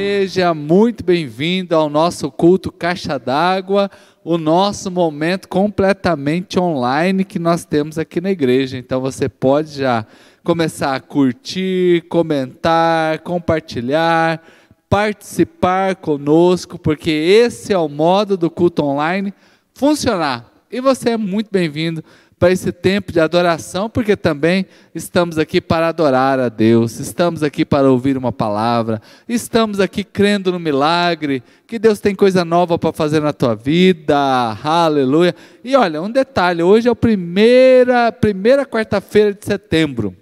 [0.00, 3.90] Seja muito bem-vindo ao nosso culto Caixa d'Água,
[4.22, 8.78] o nosso momento completamente online que nós temos aqui na igreja.
[8.78, 10.06] Então você pode já
[10.44, 14.40] começar a curtir, comentar, compartilhar,
[14.88, 19.34] participar conosco, porque esse é o modo do culto online
[19.74, 20.48] funcionar.
[20.70, 22.04] E você é muito bem-vindo
[22.38, 27.64] para esse tempo de adoração, porque também estamos aqui para adorar a Deus, estamos aqui
[27.64, 32.92] para ouvir uma palavra, estamos aqui crendo no milagre, que Deus tem coisa nova para
[32.92, 34.16] fazer na tua vida,
[34.62, 35.34] aleluia.
[35.64, 40.14] E olha, um detalhe: hoje é a primeira, primeira quarta-feira de setembro,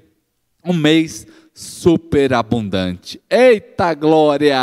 [0.64, 3.18] um mês superabundante.
[3.30, 4.58] Eita glória!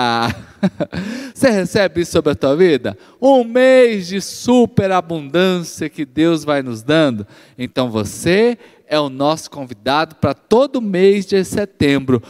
[1.33, 2.95] Você recebe isso sobre a tua vida?
[3.19, 7.25] Um mês de superabundância que Deus vai nos dando.
[7.57, 12.21] Então você é o nosso convidado para todo mês de setembro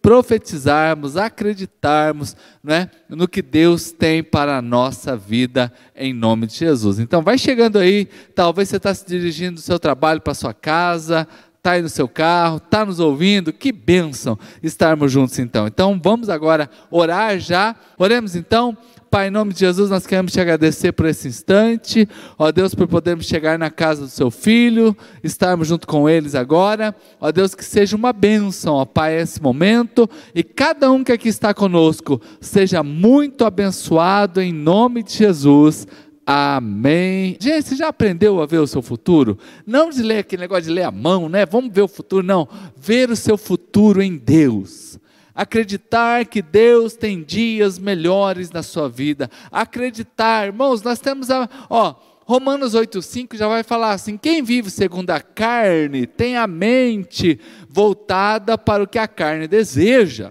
[0.00, 6.98] profetizarmos, acreditarmos né, no que Deus tem para a nossa vida em nome de Jesus.
[6.98, 11.28] Então vai chegando aí, talvez você está se dirigindo do seu trabalho para sua casa,
[11.68, 15.66] está aí no seu carro, está nos ouvindo, que bênção estarmos juntos então.
[15.66, 17.76] Então vamos agora orar já.
[17.98, 18.76] Oremos então.
[19.10, 22.06] Pai, em nome de Jesus, nós queremos te agradecer por esse instante,
[22.38, 26.94] ó Deus, por podermos chegar na casa do seu filho, estarmos junto com eles agora,
[27.18, 31.28] ó Deus, que seja uma bênção, ó Pai, esse momento, e cada um que aqui
[31.28, 35.86] está conosco seja muito abençoado em nome de Jesus.
[36.30, 37.38] Amém.
[37.40, 39.38] Gente, você já aprendeu a ver o seu futuro?
[39.66, 41.46] Não de ler aquele negócio de ler a mão, né?
[41.46, 42.46] Vamos ver o futuro, não.
[42.76, 44.98] Ver o seu futuro em Deus.
[45.34, 49.30] Acreditar que Deus tem dias melhores na sua vida.
[49.50, 51.94] Acreditar, irmãos, nós temos a, ó,
[52.26, 57.40] Romanos 8,5 já vai falar assim: quem vive segundo a carne tem a mente
[57.70, 60.30] voltada para o que a carne deseja.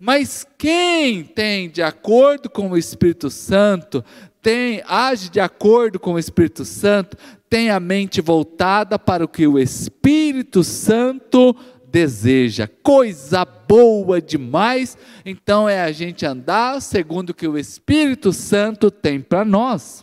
[0.00, 4.04] Mas quem tem, de acordo com o Espírito Santo,
[4.48, 7.18] tem, age de acordo com o Espírito Santo,
[7.50, 11.54] tem a mente voltada para o que o Espírito Santo
[11.86, 12.66] deseja.
[12.82, 14.96] Coisa boa demais.
[15.22, 20.02] Então é a gente andar segundo o que o Espírito Santo tem para nós.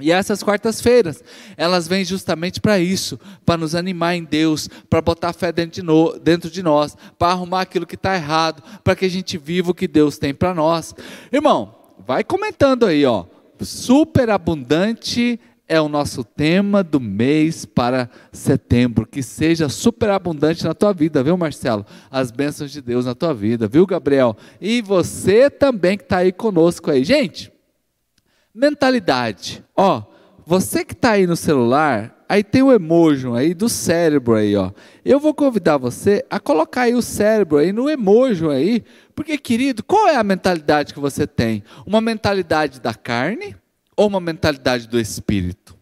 [0.00, 1.24] E essas quartas-feiras,
[1.56, 5.82] elas vêm justamente para isso, para nos animar em Deus, para botar fé dentro de,
[5.82, 9.72] no, dentro de nós, para arrumar aquilo que está errado, para que a gente viva
[9.72, 10.94] o que Deus tem para nós.
[11.32, 11.74] Irmão,
[12.06, 19.06] vai comentando aí, ó superabundante é o nosso tema do mês para setembro.
[19.06, 21.84] Que seja superabundante na tua vida, viu, Marcelo?
[22.10, 24.36] As bênçãos de Deus na tua vida, viu, Gabriel?
[24.60, 27.04] E você também que está aí conosco aí.
[27.04, 27.52] Gente,
[28.54, 29.64] mentalidade.
[29.76, 30.02] Ó,
[30.46, 34.70] você que está aí no celular, aí tem o emoji aí do cérebro aí, ó.
[35.04, 38.84] Eu vou convidar você a colocar aí o cérebro aí no emoji aí,
[39.14, 41.62] porque querido, qual é a mentalidade que você tem?
[41.86, 43.56] Uma mentalidade da carne
[43.96, 45.74] ou uma mentalidade do espírito?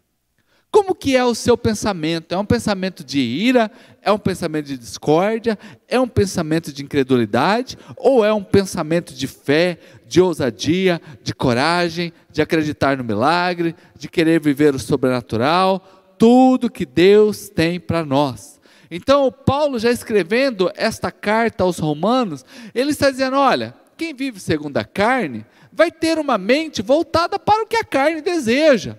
[0.72, 2.32] Como que é o seu pensamento?
[2.32, 3.70] É um pensamento de ira?
[4.00, 5.58] É um pensamento de discórdia?
[5.86, 7.76] É um pensamento de incredulidade?
[7.94, 9.78] Ou é um pensamento de fé,
[10.12, 16.02] de ousadia, de coragem, de acreditar no milagre, de querer viver o sobrenatural?
[16.22, 18.60] tudo que Deus tem para nós.
[18.88, 24.78] Então, Paulo, já escrevendo esta carta aos Romanos, ele está dizendo: olha, quem vive segundo
[24.78, 28.96] a carne vai ter uma mente voltada para o que a carne deseja.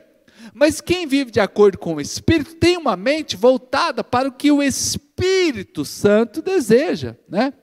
[0.53, 4.51] Mas quem vive de acordo com o Espírito tem uma mente voltada para o que
[4.51, 7.53] o Espírito Santo deseja, né?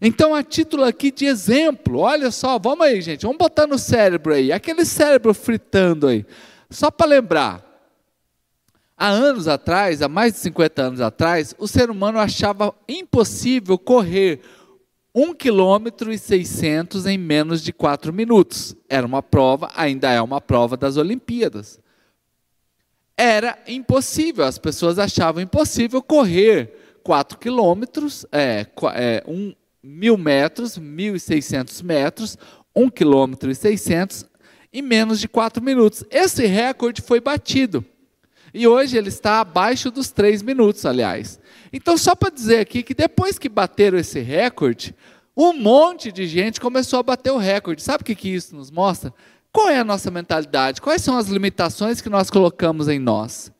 [0.00, 4.34] Então, a título aqui de exemplo, olha só, vamos aí, gente, vamos botar no cérebro
[4.34, 6.24] aí, aquele cérebro fritando aí.
[6.70, 7.72] Só para lembrar,
[8.96, 14.40] Há anos atrás, há mais de 50 anos atrás, o ser humano achava impossível correr
[15.12, 18.76] 1 km e 600 em menos de 4 minutos.
[18.88, 21.80] Era uma prova, ainda é uma prova das Olimpíadas.
[23.16, 28.64] Era impossível, as pessoas achavam impossível correr 4 quilômetros, é,
[28.94, 29.52] é, um,
[29.82, 32.38] mil metros, 1.600 metros,
[32.74, 34.26] 1 quilômetro e 600
[34.72, 36.04] em menos de 4 minutos.
[36.10, 37.84] Esse recorde foi batido.
[38.54, 41.40] E hoje ele está abaixo dos três minutos, aliás.
[41.72, 44.94] Então, só para dizer aqui que depois que bateram esse recorde,
[45.36, 47.82] um monte de gente começou a bater o recorde.
[47.82, 49.12] Sabe o que, que isso nos mostra?
[49.50, 50.80] Qual é a nossa mentalidade?
[50.80, 53.50] Quais são as limitações que nós colocamos em nós?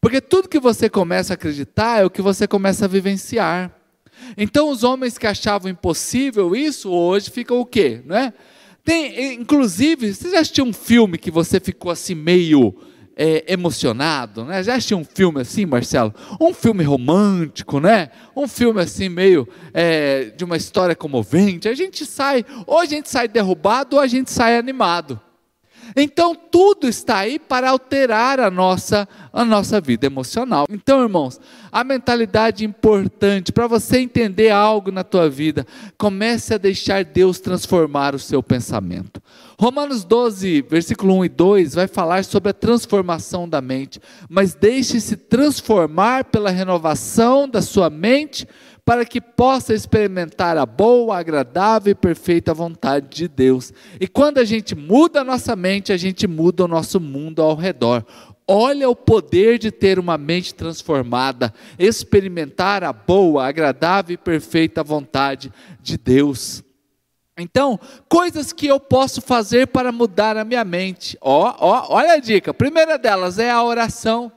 [0.00, 3.74] Porque tudo que você começa a acreditar é o que você começa a vivenciar.
[4.36, 8.02] Então, os homens que achavam impossível isso, hoje ficam o quê?
[8.04, 8.32] Não é?
[8.84, 12.74] Tem, inclusive, você já assistiu um filme que você ficou assim meio
[13.16, 14.62] é, emocionado, né?
[14.62, 16.12] Já assistiu um filme assim, Marcelo?
[16.40, 18.10] Um filme romântico, né?
[18.36, 21.68] Um filme assim meio é, de uma história comovente.
[21.68, 25.20] A gente sai, ou a gente sai derrubado, ou a gente sai animado.
[25.96, 30.64] Então tudo está aí para alterar a nossa a nossa vida emocional.
[30.70, 31.40] Então, irmãos,
[31.72, 35.66] a mentalidade importante para você entender algo na tua vida,
[35.98, 39.20] comece a deixar Deus transformar o seu pensamento.
[39.58, 45.16] Romanos 12, versículo 1 e 2 vai falar sobre a transformação da mente, mas deixe-se
[45.16, 48.46] transformar pela renovação da sua mente
[48.84, 53.72] para que possa experimentar a boa, agradável e perfeita vontade de Deus.
[53.98, 57.54] E quando a gente muda a nossa mente, a gente muda o nosso mundo ao
[57.56, 58.04] redor.
[58.46, 65.50] Olha o poder de ter uma mente transformada, experimentar a boa, agradável e perfeita vontade
[65.80, 66.62] de Deus.
[67.38, 71.16] Então, coisas que eu posso fazer para mudar a minha mente.
[71.22, 72.50] Ó, ó, olha a dica.
[72.50, 74.30] A primeira delas é a oração.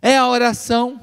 [0.00, 1.00] É a oração.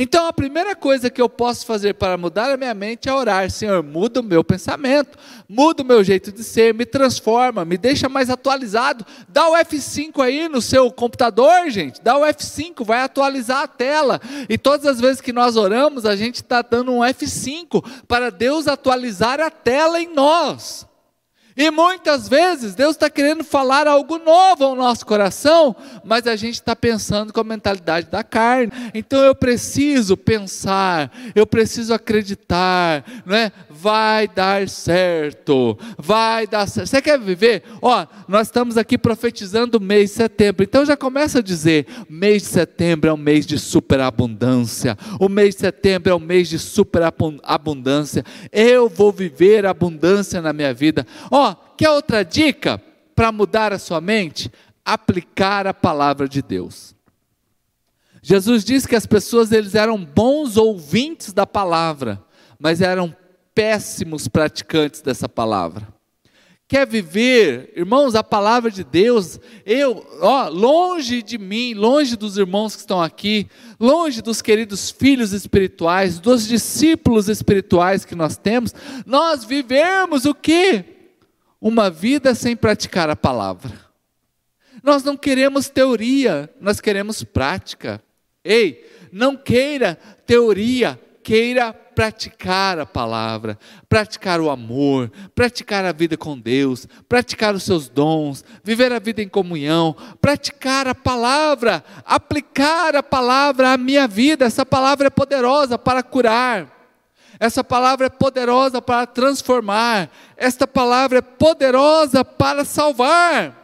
[0.00, 3.50] Então a primeira coisa que eu posso fazer para mudar a minha mente é orar.
[3.50, 5.18] Senhor, muda o meu pensamento,
[5.48, 9.04] muda o meu jeito de ser, me transforma, me deixa mais atualizado.
[9.28, 12.00] Dá o F5 aí no seu computador, gente.
[12.00, 14.20] Dá o F5, vai atualizar a tela.
[14.48, 18.68] E todas as vezes que nós oramos, a gente está dando um F5 para Deus
[18.68, 20.87] atualizar a tela em nós.
[21.58, 25.74] E muitas vezes Deus está querendo falar algo novo ao nosso coração,
[26.04, 28.70] mas a gente está pensando com a mentalidade da carne.
[28.94, 33.50] Então eu preciso pensar, eu preciso acreditar, não é?
[33.80, 36.88] vai dar certo, vai dar certo.
[36.88, 37.62] Você quer viver?
[37.80, 42.42] Ó, nós estamos aqui profetizando o mês de setembro, então já começa a dizer: mês
[42.42, 46.58] de setembro é um mês de superabundância, o mês de setembro é um mês de
[46.58, 51.06] superabundância, eu vou viver abundância na minha vida.
[51.30, 52.82] Ó, quer outra dica
[53.14, 54.50] para mudar a sua mente?
[54.84, 56.94] Aplicar a palavra de Deus.
[58.22, 62.22] Jesus disse que as pessoas eles eram bons ouvintes da palavra,
[62.58, 63.14] mas eram
[63.54, 65.88] péssimos praticantes dessa palavra.
[66.68, 72.74] Quer viver, irmãos, a palavra de Deus, eu, ó, longe de mim, longe dos irmãos
[72.74, 73.48] que estão aqui,
[73.80, 78.74] longe dos queridos filhos espirituais, dos discípulos espirituais que nós temos,
[79.06, 80.97] nós vivemos o que?
[81.60, 83.72] Uma vida sem praticar a palavra.
[84.82, 88.02] Nós não queremos teoria, nós queremos prática.
[88.44, 93.58] Ei, não queira teoria, queira praticar a palavra,
[93.88, 99.20] praticar o amor, praticar a vida com Deus, praticar os seus dons, viver a vida
[99.20, 104.44] em comunhão, praticar a palavra, aplicar a palavra à minha vida.
[104.44, 106.77] Essa palavra é poderosa para curar.
[107.40, 110.10] Essa palavra é poderosa para transformar.
[110.36, 113.54] Esta palavra é poderosa para salvar.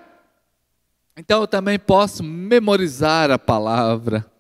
[1.17, 4.34] Então eu também posso memorizar a palavra.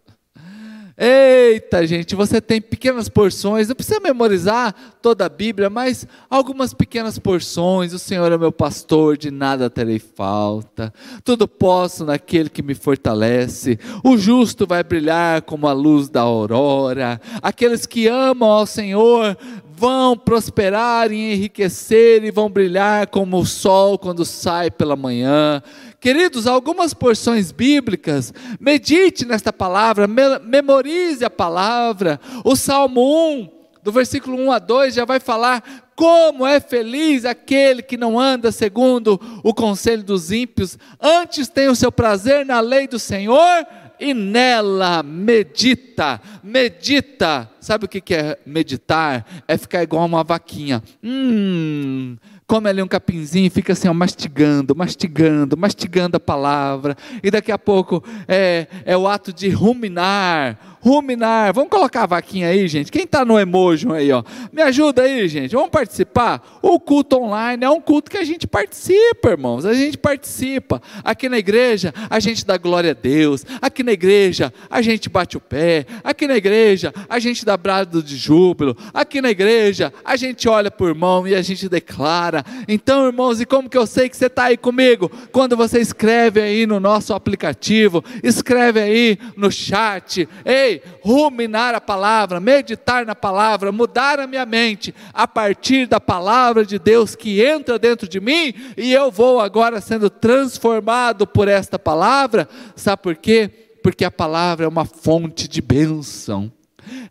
[0.96, 7.18] Eita, gente, você tem pequenas porções, não precisa memorizar toda a Bíblia, mas algumas pequenas
[7.18, 7.92] porções.
[7.92, 10.94] O Senhor é meu pastor, de nada terei falta.
[11.24, 13.76] Tudo posso naquele que me fortalece.
[14.04, 17.20] O justo vai brilhar como a luz da aurora.
[17.42, 19.36] Aqueles que amam ao Senhor
[19.76, 25.60] vão prosperar e enriquecer e vão brilhar como o sol quando sai pela manhã.
[26.04, 28.30] Queridos, algumas porções bíblicas,
[28.60, 32.20] medite nesta palavra, memorize a palavra.
[32.44, 33.50] O Salmo 1,
[33.82, 35.64] do versículo 1 a 2, já vai falar
[35.96, 41.74] como é feliz aquele que não anda segundo o conselho dos ímpios, antes tem o
[41.74, 43.66] seu prazer na lei do Senhor
[43.98, 47.50] e nela medita, medita.
[47.60, 49.24] Sabe o que é meditar?
[49.48, 50.82] É ficar igual uma vaquinha.
[51.02, 57.30] Hum, come ali um capinzinho e fica assim, ó, mastigando, mastigando, mastigando a palavra, e
[57.30, 61.54] daqui a pouco é, é o ato de ruminar, ruminar.
[61.54, 62.92] Vamos colocar a vaquinha aí, gente.
[62.92, 64.22] Quem está no emoji aí, ó?
[64.52, 65.54] Me ajuda aí, gente.
[65.54, 66.58] Vamos participar?
[66.60, 69.64] O culto online é um culto que a gente participa, irmãos.
[69.64, 70.82] A gente participa.
[71.02, 73.46] Aqui na igreja, a gente dá glória a Deus.
[73.62, 75.86] Aqui na igreja, a gente bate o pé.
[76.04, 78.76] Aqui na igreja, a gente dá brado de júbilo.
[78.92, 82.44] Aqui na igreja, a gente olha para o irmão e a gente declara.
[82.68, 85.10] Então, irmãos, e como que eu sei que você está aí comigo?
[85.32, 90.28] Quando você escreve aí no nosso aplicativo, escreve aí no chat.
[90.44, 96.64] Ei, ruminar a palavra, meditar na palavra, mudar a minha mente a partir da palavra
[96.64, 101.78] de Deus que entra dentro de mim e eu vou agora sendo transformado por esta
[101.78, 102.48] palavra.
[102.76, 103.50] Sabe por quê?
[103.82, 106.50] Porque a palavra é uma fonte de bênção.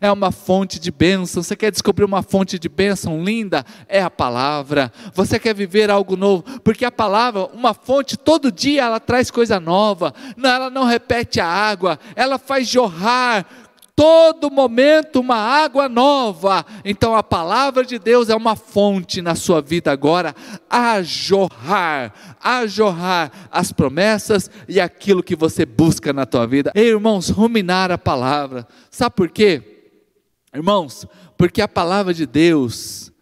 [0.00, 1.42] É uma fonte de bênção.
[1.42, 3.64] Você quer descobrir uma fonte de bênção linda?
[3.88, 4.92] É a palavra.
[5.14, 6.42] Você quer viver algo novo?
[6.60, 10.14] Porque a palavra, uma fonte, todo dia ela traz coisa nova.
[10.42, 13.46] Ela não repete a água, ela faz jorrar
[13.96, 16.64] todo momento uma água nova.
[16.84, 20.34] Então a palavra de Deus é uma fonte na sua vida agora
[20.68, 26.72] a jorrar, a jorrar as promessas e aquilo que você busca na tua vida.
[26.74, 28.66] Ei, irmãos, ruminar a palavra.
[28.90, 29.62] Sabe por quê?
[30.54, 33.12] Irmãos, porque a palavra de Deus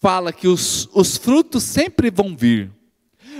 [0.00, 2.77] fala que os, os frutos sempre vão vir.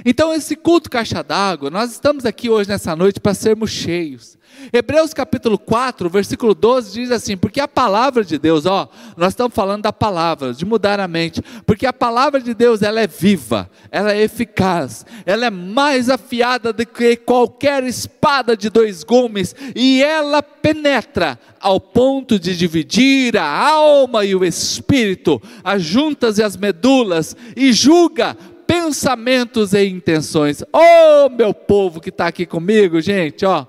[0.05, 4.39] Então, esse culto caixa d'água, nós estamos aqui hoje nessa noite para sermos cheios.
[4.73, 9.55] Hebreus capítulo 4, versículo 12 diz assim: Porque a palavra de Deus, ó, nós estamos
[9.55, 13.71] falando da palavra, de mudar a mente, porque a palavra de Deus, ela é viva,
[13.91, 20.03] ela é eficaz, ela é mais afiada do que qualquer espada de dois gumes, e
[20.03, 26.57] ela penetra ao ponto de dividir a alma e o espírito, as juntas e as
[26.57, 28.37] medulas, e julga
[28.69, 30.63] pensamentos e intenções.
[30.73, 33.67] Oh, meu povo que está aqui comigo, gente, ó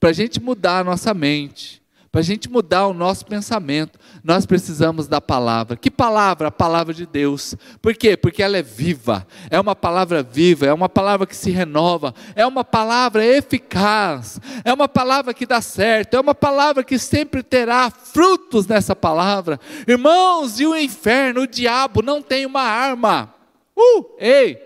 [0.00, 4.46] para a gente mudar a nossa mente, para a gente mudar o nosso pensamento, nós
[4.46, 5.76] precisamos da palavra.
[5.76, 6.48] Que palavra?
[6.48, 7.54] A palavra de Deus.
[7.80, 8.16] Por quê?
[8.16, 12.44] Porque ela é viva, é uma palavra viva, é uma palavra que se renova, é
[12.46, 17.90] uma palavra eficaz, é uma palavra que dá certo, é uma palavra que sempre terá
[17.90, 19.60] frutos nessa palavra.
[19.86, 23.39] Irmãos, e o inferno, o diabo não tem uma arma.
[23.80, 24.60] Uh, ei,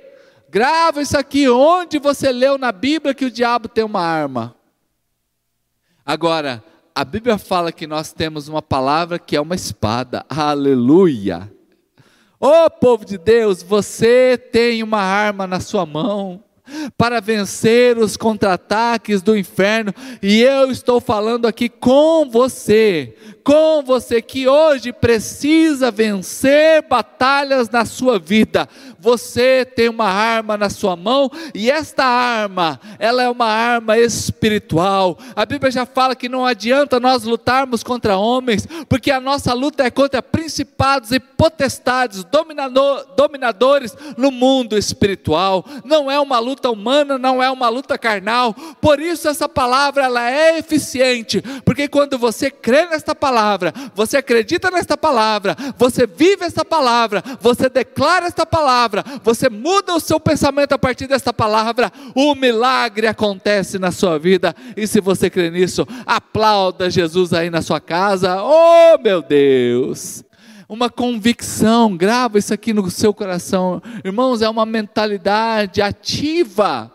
[0.48, 1.48] grava isso aqui.
[1.48, 4.56] Onde você leu na Bíblia que o diabo tem uma arma?
[6.04, 6.62] Agora,
[6.94, 10.24] a Bíblia fala que nós temos uma palavra que é uma espada.
[10.28, 11.50] Aleluia!
[12.38, 16.43] Ô oh, povo de Deus, você tem uma arma na sua mão
[16.96, 19.92] para vencer os contra-ataques do inferno,
[20.22, 27.84] e eu estou falando aqui com você, com você que hoje precisa vencer batalhas na
[27.84, 28.66] sua vida.
[28.98, 35.18] Você tem uma arma na sua mão e esta arma, ela é uma arma espiritual.
[35.36, 39.84] A Bíblia já fala que não adianta nós lutarmos contra homens, porque a nossa luta
[39.84, 45.66] é contra principados e potestades, dominador, dominadores no mundo espiritual.
[45.84, 48.54] Não é uma luta humana, não é uma luta carnal.
[48.80, 54.70] Por isso essa palavra ela é eficiente, porque quando você crê nesta palavra, você acredita
[54.70, 60.72] nesta palavra, você vive esta palavra, você declara esta palavra, você muda o seu pensamento
[60.72, 64.54] a partir desta palavra, o milagre acontece na sua vida.
[64.76, 68.42] E se você crê nisso, aplauda Jesus aí na sua casa.
[68.42, 70.24] Oh, meu Deus!
[70.68, 76.90] Uma convicção, grava isso aqui no seu coração, irmãos, é uma mentalidade ativa.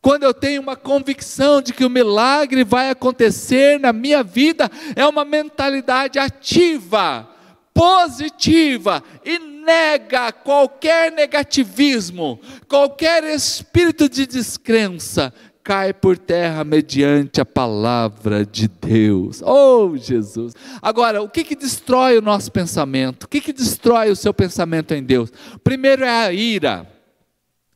[0.00, 5.06] Quando eu tenho uma convicção de que o milagre vai acontecer na minha vida, é
[5.06, 7.28] uma mentalidade ativa,
[7.74, 15.32] positiva e nega qualquer negativismo, qualquer espírito de descrença
[15.68, 19.42] cai por terra mediante a palavra de Deus.
[19.42, 20.54] Oh, Jesus!
[20.80, 23.24] Agora, o que, que destrói o nosso pensamento?
[23.24, 25.30] O que, que destrói o seu pensamento em Deus?
[25.62, 26.90] Primeiro é a ira.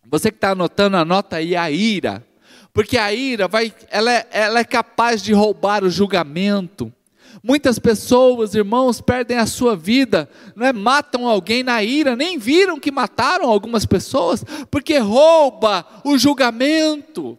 [0.07, 2.27] Você que está anotando, anota aí a ira.
[2.73, 6.91] Porque a ira vai, ela é, ela é capaz de roubar o julgamento.
[7.43, 10.73] Muitas pessoas, irmãos, perdem a sua vida, não é?
[10.73, 17.39] matam alguém na ira, nem viram que mataram algumas pessoas, porque rouba o julgamento.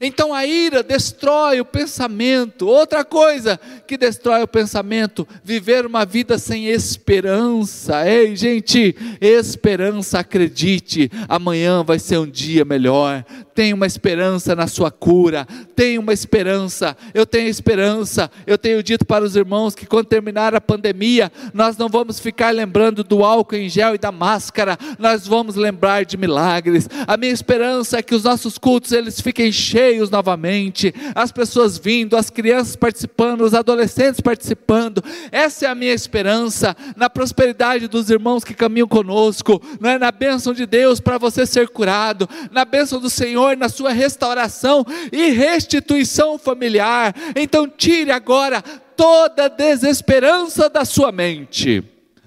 [0.00, 2.66] Então a ira destrói o pensamento.
[2.66, 8.08] Outra coisa que destrói o pensamento, viver uma vida sem esperança.
[8.08, 13.24] Ei, gente, esperança, acredite, amanhã vai ser um dia melhor.
[13.60, 16.96] Tem uma esperança na sua cura, tem uma esperança.
[17.12, 18.30] Eu tenho esperança.
[18.46, 22.54] Eu tenho dito para os irmãos que quando terminar a pandemia, nós não vamos ficar
[22.54, 26.88] lembrando do álcool em gel e da máscara, nós vamos lembrar de milagres.
[27.06, 32.16] A minha esperança é que os nossos cultos eles fiquem cheios novamente, as pessoas vindo,
[32.16, 35.04] as crianças participando, os adolescentes participando.
[35.30, 40.10] Essa é a minha esperança na prosperidade dos irmãos que caminham conosco, não é na
[40.10, 45.30] bênção de Deus para você ser curado, na bênção do Senhor na sua restauração e
[45.30, 47.14] restituição familiar.
[47.36, 48.62] Então tire agora
[48.96, 51.82] toda desesperança da sua mente.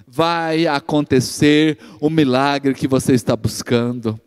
[0.07, 4.19] Vai acontecer o milagre que você está buscando.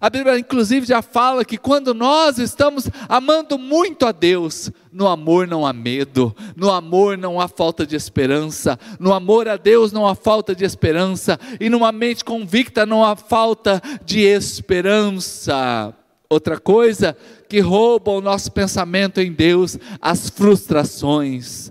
[0.00, 5.46] A Bíblia, inclusive, já fala que quando nós estamos amando muito a Deus, no amor
[5.46, 10.06] não há medo, no amor não há falta de esperança, no amor a Deus não
[10.06, 15.94] há falta de esperança, e numa mente convicta não há falta de esperança.
[16.28, 17.16] Outra coisa
[17.48, 21.70] que rouba o nosso pensamento em Deus, as frustrações.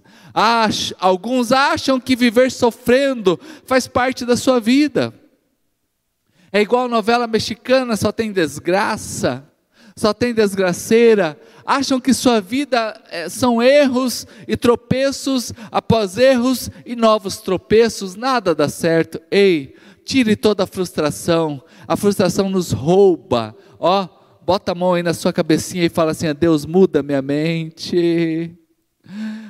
[1.00, 5.14] Alguns acham que viver sofrendo faz parte da sua vida.
[6.52, 9.44] É igual novela mexicana, só tem desgraça,
[9.96, 11.40] só tem desgraceira.
[11.66, 18.54] Acham que sua vida é, são erros e tropeços após erros e novos tropeços, nada
[18.54, 19.20] dá certo.
[19.32, 21.64] Ei, tire toda a frustração.
[21.88, 23.56] A frustração nos rouba.
[23.80, 24.08] Ó,
[24.46, 28.52] bota a mão aí na sua cabecinha e fala assim: Deus, muda minha mente.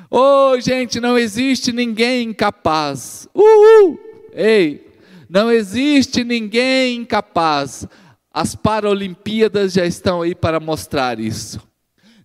[0.10, 3.28] Oh, gente, não existe ninguém incapaz.
[3.34, 4.00] Uhul!
[4.32, 4.88] Ei,
[5.30, 7.88] não existe ninguém incapaz.
[8.32, 11.60] As Paralimpíadas já estão aí para mostrar isso.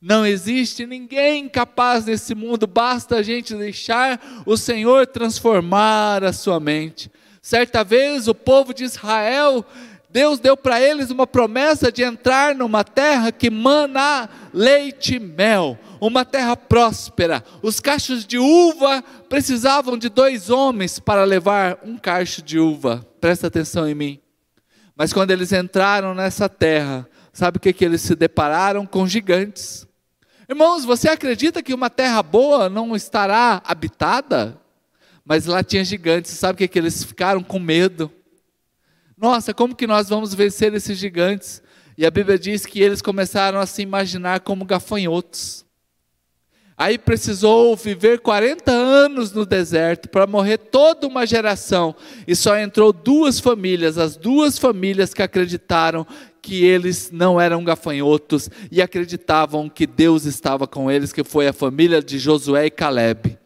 [0.01, 6.61] Não existe ninguém incapaz nesse mundo, basta a gente deixar o Senhor transformar a sua
[6.61, 7.11] mente.
[7.43, 9.65] Certa vez o povo de Israel
[10.19, 15.79] Deus deu para eles uma promessa de entrar numa terra que mana leite e mel,
[16.01, 17.45] uma terra próspera.
[17.63, 23.07] Os cachos de uva precisavam de dois homens para levar um cacho de uva.
[23.21, 24.21] Presta atenção em mim.
[24.97, 28.85] Mas quando eles entraram nessa terra, sabe o que, que eles se depararam?
[28.85, 29.87] Com gigantes.
[30.49, 34.61] Irmãos, você acredita que uma terra boa não estará habitada?
[35.25, 38.11] Mas lá tinha gigantes, sabe o que, que eles ficaram com medo?
[39.21, 41.61] Nossa, como que nós vamos vencer esses gigantes?
[41.97, 45.67] E a Bíblia diz que eles começaram a se imaginar como gafanhotos.
[46.77, 51.97] Aí precisou viver 40 anos no deserto para morrer toda uma geração.
[52.29, 56.07] E só entrou duas famílias, as duas famílias que acreditaram
[56.41, 61.53] que eles não eram gafanhotos e acreditavam que Deus estava com eles, que foi a
[61.53, 63.37] família de Josué e Caleb.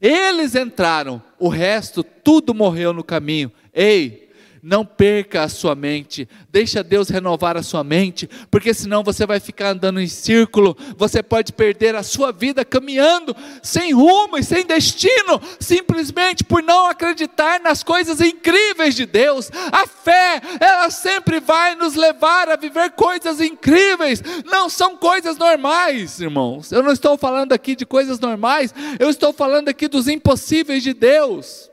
[0.00, 3.52] Eles entraram, o resto tudo morreu no caminho.
[3.72, 4.25] Ei,
[4.62, 9.40] não perca a sua mente, deixa Deus renovar a sua mente, porque senão você vai
[9.40, 14.64] ficar andando em círculo, você pode perder a sua vida caminhando sem rumo e sem
[14.64, 19.50] destino, simplesmente por não acreditar nas coisas incríveis de Deus.
[19.72, 26.20] A fé, ela sempre vai nos levar a viver coisas incríveis, não são coisas normais,
[26.20, 26.72] irmãos.
[26.72, 30.92] Eu não estou falando aqui de coisas normais, eu estou falando aqui dos impossíveis de
[30.92, 31.70] Deus.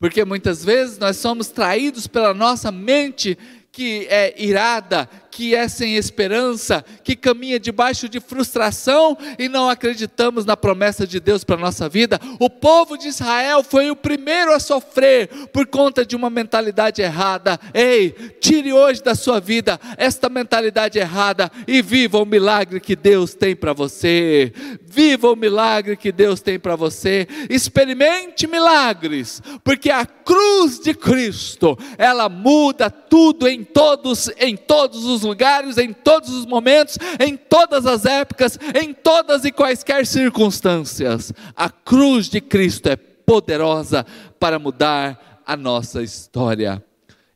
[0.00, 3.36] Porque muitas vezes nós somos traídos pela nossa mente
[3.70, 10.44] que é irada, que é sem esperança, que caminha debaixo de frustração e não acreditamos
[10.44, 12.18] na promessa de Deus para a nossa vida.
[12.38, 17.58] O povo de Israel foi o primeiro a sofrer por conta de uma mentalidade errada.
[17.72, 23.34] Ei, tire hoje da sua vida esta mentalidade errada e viva o milagre que Deus
[23.34, 24.52] tem para você.
[24.84, 27.28] Viva o milagre que Deus tem para você.
[27.48, 35.19] Experimente milagres, porque a cruz de Cristo, ela muda tudo em todos em todos os
[35.22, 41.32] lugares, em todos os momentos, em todas as épocas, em todas e quaisquer circunstâncias.
[41.56, 44.04] A cruz de Cristo é poderosa
[44.38, 46.84] para mudar a nossa história.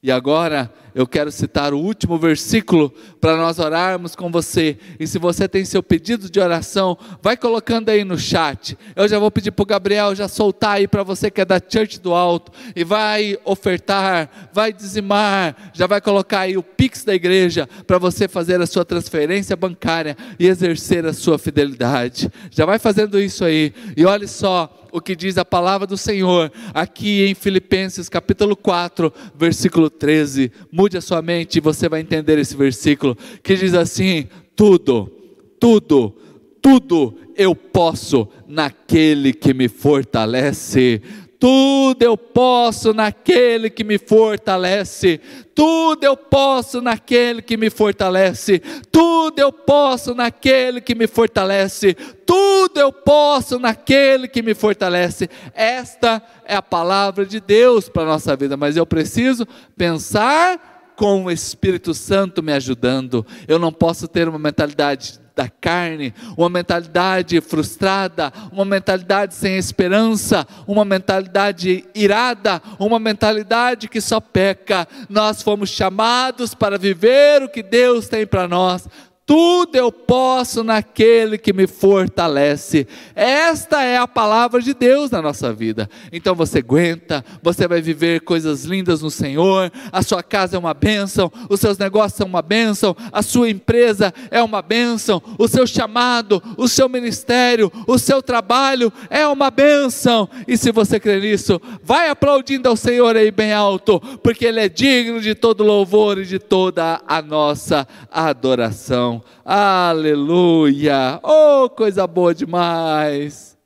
[0.03, 4.79] E agora eu quero citar o último versículo para nós orarmos com você.
[4.99, 8.79] E se você tem seu pedido de oração, vai colocando aí no chat.
[8.95, 11.61] Eu já vou pedir para o Gabriel já soltar aí para você que é da
[11.61, 12.53] Church do Alto.
[12.77, 18.29] E vai ofertar, vai dizimar, já vai colocar aí o Pix da igreja para você
[18.29, 22.31] fazer a sua transferência bancária e exercer a sua fidelidade.
[22.51, 23.73] Já vai fazendo isso aí.
[23.97, 29.13] E olhe só o que diz a palavra do Senhor aqui em Filipenses capítulo 4,
[29.35, 30.53] versículo 13.
[30.85, 35.11] Mude a sua mente e você vai entender esse versículo que diz assim: tudo,
[35.59, 36.15] tudo,
[36.61, 41.01] tudo eu posso naquele que me fortalece
[41.45, 45.21] tudo eu posso naquele que me fortalece.
[45.55, 48.63] Tudo eu posso naquele que me fortalece.
[48.91, 51.93] Tudo eu posso naquele que me fortalece.
[52.25, 55.29] Tudo eu posso naquele que me fortalece.
[55.53, 61.25] Esta é a palavra de Deus para a nossa vida, mas eu preciso pensar com
[61.25, 63.27] o Espírito Santo me ajudando.
[63.47, 70.47] Eu não posso ter uma mentalidade da carne, uma mentalidade frustrada, uma mentalidade sem esperança,
[70.67, 74.87] uma mentalidade irada, uma mentalidade que só peca.
[75.09, 78.89] Nós fomos chamados para viver o que Deus tem para nós
[79.27, 82.87] tudo eu posso naquele que me fortalece.
[83.15, 85.89] Esta é a palavra de Deus na nossa vida.
[86.13, 90.75] Então você aguenta, você vai viver coisas lindas no Senhor, a sua casa é uma
[90.75, 95.67] bênção, os seus negócios são uma bênção, a sua empresa é uma bênção, o seu
[95.67, 100.29] chamado, o seu ministério, o seu trabalho é uma bênção.
[100.47, 104.69] E se você crê nisso, vai aplaudindo ao Senhor aí bem alto, porque Ele é
[104.69, 109.14] digno de todo louvor e de toda a nossa adoração.
[109.45, 111.21] Aleluia!
[111.23, 113.57] Oh, coisa boa demais!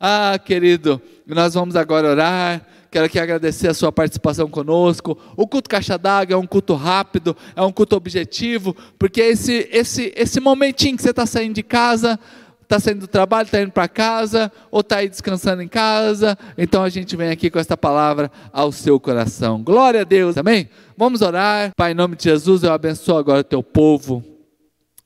[0.00, 2.66] Ah, querido, nós vamos agora orar.
[2.90, 5.18] Quero aqui agradecer a sua participação conosco.
[5.36, 10.12] O culto Caixa d'Água é um culto rápido, é um culto objetivo, porque esse, esse,
[10.16, 12.18] esse momentinho que você está saindo de casa,
[12.62, 16.38] está saindo do trabalho, está indo para casa, ou está aí descansando em casa.
[16.56, 19.62] Então a gente vem aqui com esta palavra ao seu coração.
[19.62, 20.68] Glória a Deus, amém?
[20.96, 21.72] Vamos orar.
[21.76, 24.22] Pai, em nome de Jesus, eu abençoo agora o teu povo.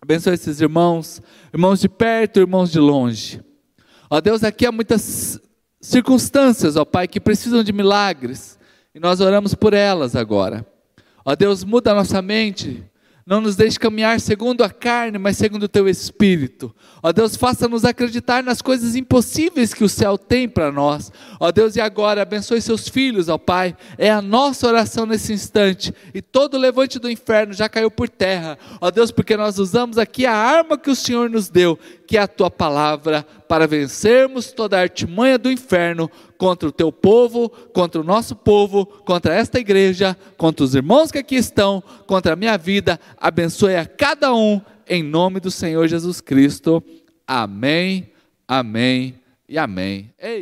[0.05, 1.23] Abençoa esses irmãos,
[1.55, 3.41] irmãos de perto, irmãos de longe.
[4.11, 5.41] Ó Deus, aqui há muitas
[5.81, 8.59] circunstâncias, ó Pai, que precisam de milagres,
[8.93, 10.67] e nós oramos por elas agora.
[11.25, 12.83] Ó Deus, muda a nossa mente,
[13.25, 16.75] não nos deixe caminhar segundo a carne, mas segundo o teu espírito.
[17.03, 21.13] Ó Deus, faça-nos acreditar nas coisas impossíveis que o céu tem para nós.
[21.39, 23.77] Ó Deus, e agora abençoe seus filhos, ó Pai.
[23.97, 25.95] É a nossa oração nesse instante.
[26.13, 28.59] E todo levante do inferno já caiu por terra.
[28.81, 32.21] Ó Deus, porque nós usamos aqui a arma que o Senhor nos deu, que é
[32.21, 38.01] a tua palavra, para vencermos toda a artimanha do inferno contra o teu povo, contra
[38.01, 42.57] o nosso povo, contra esta igreja, contra os irmãos que aqui estão, contra a minha
[42.57, 42.99] vida.
[43.19, 46.83] Abençoe a cada um, em nome do Senhor Jesus Cristo.
[47.27, 48.11] Amém,
[48.49, 50.11] amém e amém.
[50.19, 50.41] Ei.